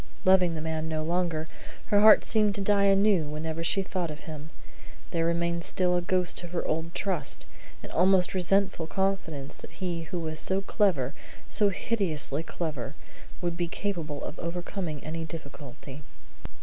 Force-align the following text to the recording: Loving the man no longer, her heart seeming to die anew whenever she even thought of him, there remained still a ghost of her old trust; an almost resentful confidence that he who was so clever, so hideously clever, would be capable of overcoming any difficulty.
Loving 0.25 0.55
the 0.55 0.61
man 0.61 0.89
no 0.89 1.03
longer, 1.03 1.47
her 1.93 1.99
heart 2.01 2.25
seeming 2.25 2.53
to 2.53 2.61
die 2.61 2.85
anew 2.85 3.25
whenever 3.25 3.63
she 3.63 3.81
even 3.81 3.91
thought 3.91 4.09
of 4.09 4.21
him, 4.21 4.49
there 5.11 5.27
remained 5.27 5.63
still 5.63 5.95
a 5.95 6.01
ghost 6.01 6.41
of 6.41 6.53
her 6.53 6.65
old 6.65 6.95
trust; 6.95 7.45
an 7.83 7.91
almost 7.91 8.33
resentful 8.33 8.87
confidence 8.87 9.53
that 9.53 9.73
he 9.73 10.05
who 10.05 10.19
was 10.19 10.39
so 10.39 10.59
clever, 10.59 11.13
so 11.51 11.69
hideously 11.69 12.41
clever, 12.41 12.95
would 13.41 13.55
be 13.55 13.67
capable 13.67 14.23
of 14.23 14.39
overcoming 14.39 15.03
any 15.03 15.23
difficulty. 15.23 16.01